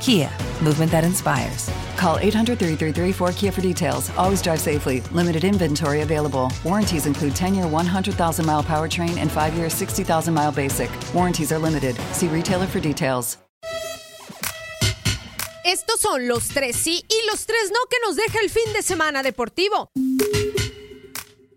Kia, 0.00 0.30
movement 0.62 0.90
that 0.90 1.04
inspires. 1.04 1.70
Call 1.96 2.16
800 2.18 2.58
333 2.58 3.12
4KIA 3.12 3.52
for 3.52 3.60
details. 3.60 4.10
Always 4.16 4.40
drive 4.40 4.60
safely. 4.60 5.02
Limited 5.12 5.44
inventory 5.44 6.00
available. 6.00 6.50
Warranties 6.64 7.06
include 7.06 7.36
10 7.36 7.54
year 7.54 7.66
100,000 7.66 8.46
mile 8.46 8.62
powertrain 8.62 9.18
and 9.18 9.30
5 9.30 9.54
year 9.54 9.68
60,000 9.68 10.32
mile 10.34 10.52
basic. 10.52 10.90
Warranties 11.14 11.52
are 11.52 11.58
limited. 11.58 11.96
See 12.12 12.28
retailer 12.28 12.66
for 12.66 12.80
details. 12.80 13.36
Estos 15.62 16.00
son 16.00 16.26
los 16.26 16.48
tres 16.48 16.74
sí 16.74 17.04
y 17.06 17.26
los 17.30 17.44
tres 17.44 17.70
no 17.70 17.78
que 17.88 17.98
nos 18.04 18.16
deja 18.16 18.40
el 18.42 18.48
fin 18.48 18.72
de 18.72 18.82
semana 18.82 19.22
deportivo. 19.22 19.90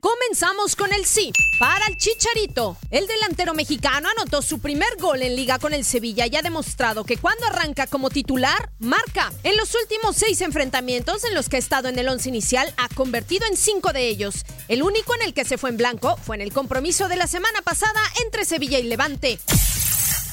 Comenzamos 0.00 0.76
con 0.76 0.92
el 0.94 1.04
sí. 1.04 1.30
Para 1.58 1.86
el 1.86 1.98
Chicharito, 1.98 2.78
el 2.90 3.06
delantero 3.06 3.52
mexicano 3.52 4.08
anotó 4.16 4.40
su 4.40 4.58
primer 4.58 4.88
gol 4.98 5.20
en 5.20 5.36
liga 5.36 5.58
con 5.58 5.74
el 5.74 5.84
Sevilla 5.84 6.26
y 6.26 6.34
ha 6.36 6.42
demostrado 6.42 7.04
que 7.04 7.18
cuando 7.18 7.46
arranca 7.46 7.86
como 7.86 8.08
titular, 8.08 8.70
marca. 8.78 9.30
En 9.42 9.58
los 9.58 9.74
últimos 9.74 10.16
seis 10.16 10.40
enfrentamientos 10.40 11.24
en 11.24 11.34
los 11.34 11.50
que 11.50 11.56
ha 11.56 11.58
estado 11.58 11.88
en 11.88 11.98
el 11.98 12.08
once 12.08 12.30
inicial, 12.30 12.72
ha 12.78 12.88
convertido 12.88 13.46
en 13.46 13.58
cinco 13.58 13.92
de 13.92 14.08
ellos. 14.08 14.46
El 14.68 14.82
único 14.82 15.14
en 15.14 15.22
el 15.22 15.34
que 15.34 15.44
se 15.44 15.58
fue 15.58 15.68
en 15.68 15.76
blanco 15.76 16.16
fue 16.16 16.36
en 16.36 16.42
el 16.42 16.52
compromiso 16.52 17.08
de 17.08 17.16
la 17.16 17.26
semana 17.26 17.60
pasada 17.60 18.00
entre 18.24 18.46
Sevilla 18.46 18.78
y 18.78 18.84
Levante. 18.84 19.38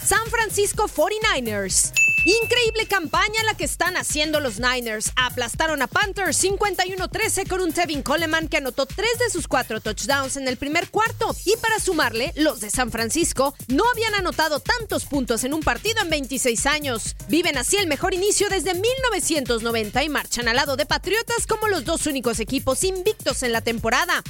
San 0.08 0.26
Francisco 0.28 0.88
49ers. 0.88 1.92
Increíble 2.24 2.88
campaña 2.88 3.44
la 3.46 3.56
que 3.56 3.66
están 3.66 3.98
haciendo 3.98 4.40
los 4.40 4.58
Niners. 4.58 5.12
Aplastaron 5.18 5.82
a 5.82 5.88
Panthers 5.88 6.42
51-13 6.46 7.46
con 7.46 7.60
un 7.60 7.74
Tevin 7.74 8.04
Coleman 8.04 8.48
que 8.48 8.56
anotó 8.56 8.86
tres 8.86 9.20
de 9.20 9.30
sus 9.30 9.50
cuatro 9.50 9.82
touchdowns 9.82 10.38
en 10.38 10.48
el 10.48 10.56
primer 10.56 10.90
cuarto. 10.92 11.36
Y 11.44 11.58
para 11.58 11.82
sumarle, 11.82 12.32
los 12.38 12.62
de 12.62 12.70
San 12.70 12.90
Francisco 12.90 13.54
no 13.68 13.84
habían 13.92 14.16
anotado 14.16 14.62
tantos 14.62 15.04
puntos 15.04 15.44
en 15.44 15.54
un 15.54 15.60
partido 15.60 16.02
en 16.02 16.10
26 16.10 16.66
años. 16.68 17.18
Viven 17.28 17.58
así 17.58 17.76
el 17.76 17.88
mejor 17.88 18.14
inicio 18.14 18.48
desde 18.48 18.76
1990 18.76 20.04
y 20.04 20.10
marchan 20.10 20.48
al 20.48 20.56
lado 20.56 20.78
de 20.78 20.86
Patriotas 20.86 21.46
como 21.48 21.68
los 21.68 21.84
dos 21.84 22.08
únicos 22.08 22.40
equipos 22.40 22.86
invictos 22.86 23.44
en 23.44 23.52
la 23.52 23.60
temporada. 23.60 24.24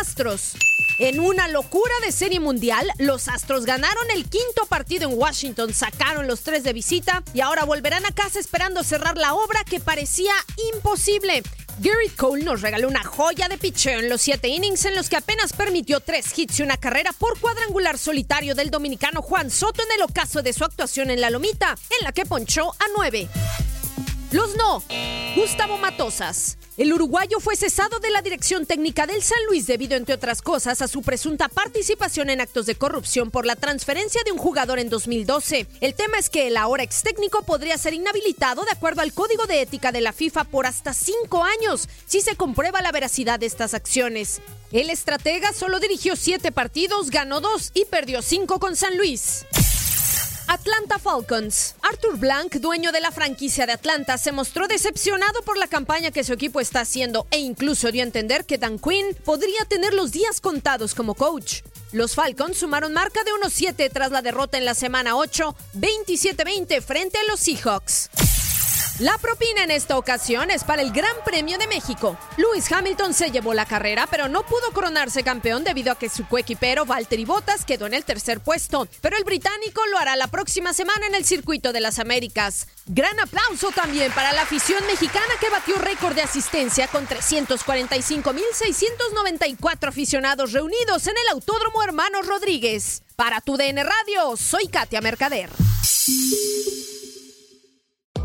Astros. 0.00 0.52
En 0.98 1.20
una 1.20 1.46
locura 1.46 1.92
de 2.04 2.10
serie 2.10 2.40
mundial, 2.40 2.90
los 2.98 3.28
Astros 3.28 3.64
ganaron 3.64 4.10
el 4.10 4.28
quinto 4.28 4.66
partido 4.68 5.08
en 5.08 5.16
Washington, 5.16 5.72
sacaron 5.72 6.26
los 6.26 6.40
tres 6.40 6.64
de 6.64 6.72
visita 6.72 7.22
y 7.32 7.40
ahora 7.40 7.64
volverán 7.64 8.04
a 8.04 8.10
casa 8.10 8.40
esperando 8.40 8.82
cerrar 8.82 9.16
la 9.16 9.34
obra 9.34 9.62
que 9.62 9.78
parecía 9.78 10.32
imposible. 10.74 11.44
Gary 11.78 12.08
Cole 12.16 12.42
nos 12.42 12.62
regaló 12.62 12.88
una 12.88 13.04
joya 13.04 13.48
de 13.48 13.58
picheo 13.58 14.00
en 14.00 14.08
los 14.08 14.22
siete 14.22 14.48
innings 14.48 14.86
en 14.86 14.96
los 14.96 15.08
que 15.08 15.14
apenas 15.14 15.52
permitió 15.52 16.00
tres 16.00 16.36
hits 16.36 16.58
y 16.58 16.62
una 16.64 16.76
carrera 16.76 17.12
por 17.12 17.38
cuadrangular 17.38 17.96
solitario 17.96 18.56
del 18.56 18.70
dominicano 18.70 19.22
Juan 19.22 19.52
Soto 19.52 19.80
en 19.84 19.92
el 19.92 20.02
ocaso 20.02 20.42
de 20.42 20.52
su 20.52 20.64
actuación 20.64 21.10
en 21.10 21.20
la 21.20 21.30
Lomita, 21.30 21.78
en 22.00 22.04
la 22.04 22.10
que 22.10 22.26
ponchó 22.26 22.72
a 22.72 22.86
nueve. 22.96 23.28
Los 24.32 24.56
no. 24.56 24.82
Gustavo 25.36 25.78
Matosas. 25.78 26.58
El 26.78 26.92
uruguayo 26.92 27.40
fue 27.40 27.56
cesado 27.56 27.98
de 27.98 28.08
la 28.08 28.22
dirección 28.22 28.64
técnica 28.64 29.04
del 29.04 29.20
San 29.20 29.38
Luis 29.48 29.66
debido, 29.66 29.96
entre 29.96 30.14
otras 30.14 30.42
cosas, 30.42 30.80
a 30.80 30.86
su 30.86 31.02
presunta 31.02 31.48
participación 31.48 32.30
en 32.30 32.40
actos 32.40 32.66
de 32.66 32.76
corrupción 32.76 33.32
por 33.32 33.46
la 33.46 33.56
transferencia 33.56 34.22
de 34.24 34.30
un 34.30 34.38
jugador 34.38 34.78
en 34.78 34.88
2012. 34.88 35.66
El 35.80 35.94
tema 35.94 36.18
es 36.18 36.30
que 36.30 36.46
el 36.46 36.56
ahora 36.56 36.84
ex 36.84 37.02
técnico 37.02 37.42
podría 37.42 37.76
ser 37.78 37.94
inhabilitado 37.94 38.64
de 38.64 38.70
acuerdo 38.70 39.02
al 39.02 39.12
código 39.12 39.46
de 39.46 39.60
ética 39.60 39.90
de 39.90 40.02
la 40.02 40.12
FIFA 40.12 40.44
por 40.44 40.66
hasta 40.66 40.94
cinco 40.94 41.42
años 41.42 41.88
si 42.06 42.20
se 42.20 42.36
comprueba 42.36 42.80
la 42.80 42.92
veracidad 42.92 43.40
de 43.40 43.46
estas 43.46 43.74
acciones. 43.74 44.40
El 44.70 44.88
estratega 44.88 45.52
solo 45.52 45.80
dirigió 45.80 46.14
siete 46.14 46.52
partidos, 46.52 47.10
ganó 47.10 47.40
dos 47.40 47.72
y 47.74 47.86
perdió 47.86 48.22
cinco 48.22 48.60
con 48.60 48.76
San 48.76 48.96
Luis. 48.96 49.46
Atlanta 50.48 50.98
Falcons. 50.98 51.74
Arthur 51.82 52.16
Blank, 52.16 52.54
dueño 52.54 52.90
de 52.90 53.00
la 53.00 53.12
franquicia 53.12 53.66
de 53.66 53.72
Atlanta, 53.72 54.16
se 54.16 54.32
mostró 54.32 54.66
decepcionado 54.66 55.42
por 55.42 55.58
la 55.58 55.66
campaña 55.66 56.10
que 56.10 56.24
su 56.24 56.32
equipo 56.32 56.58
está 56.60 56.80
haciendo 56.80 57.26
e 57.30 57.38
incluso 57.38 57.92
dio 57.92 58.02
a 58.02 58.06
entender 58.06 58.46
que 58.46 58.56
Dan 58.56 58.78
Quinn 58.78 59.14
podría 59.26 59.66
tener 59.68 59.92
los 59.92 60.10
días 60.10 60.40
contados 60.40 60.94
como 60.94 61.14
coach. 61.14 61.60
Los 61.92 62.14
Falcons 62.14 62.56
sumaron 62.56 62.94
marca 62.94 63.24
de 63.24 63.30
1-7 63.32 63.90
tras 63.92 64.10
la 64.10 64.22
derrota 64.22 64.56
en 64.56 64.64
la 64.64 64.74
semana 64.74 65.16
8, 65.16 65.54
27-20 65.74 66.80
frente 66.80 67.18
a 67.18 67.30
los 67.30 67.40
Seahawks. 67.40 68.08
La 68.98 69.16
propina 69.16 69.62
en 69.62 69.70
esta 69.70 69.96
ocasión 69.96 70.50
es 70.50 70.64
para 70.64 70.82
el 70.82 70.90
Gran 70.90 71.14
Premio 71.24 71.56
de 71.56 71.68
México. 71.68 72.18
Lewis 72.36 72.72
Hamilton 72.72 73.14
se 73.14 73.30
llevó 73.30 73.54
la 73.54 73.64
carrera, 73.64 74.08
pero 74.10 74.28
no 74.28 74.44
pudo 74.44 74.72
coronarse 74.72 75.22
campeón 75.22 75.62
debido 75.62 75.92
a 75.92 75.96
que 75.96 76.08
su 76.08 76.26
coequipero 76.26 76.84
Valtteri 76.84 77.24
Bottas 77.24 77.64
quedó 77.64 77.86
en 77.86 77.94
el 77.94 78.04
tercer 78.04 78.40
puesto. 78.40 78.88
Pero 79.00 79.16
el 79.16 79.22
británico 79.22 79.86
lo 79.86 79.98
hará 79.98 80.16
la 80.16 80.26
próxima 80.26 80.72
semana 80.72 81.06
en 81.06 81.14
el 81.14 81.24
Circuito 81.24 81.72
de 81.72 81.78
las 81.78 82.00
Américas. 82.00 82.66
Gran 82.86 83.20
aplauso 83.20 83.70
también 83.70 84.10
para 84.10 84.32
la 84.32 84.42
afición 84.42 84.84
mexicana 84.88 85.32
que 85.40 85.48
batió 85.48 85.76
récord 85.76 86.16
de 86.16 86.22
asistencia 86.22 86.88
con 86.88 87.06
345.694 87.06 89.86
aficionados 89.86 90.52
reunidos 90.52 91.06
en 91.06 91.16
el 91.16 91.28
Autódromo 91.34 91.84
Hermanos 91.84 92.26
Rodríguez. 92.26 93.04
Para 93.14 93.40
tu 93.42 93.56
DN 93.56 93.84
Radio, 93.84 94.36
soy 94.36 94.66
Katia 94.66 95.00
Mercader. 95.00 95.50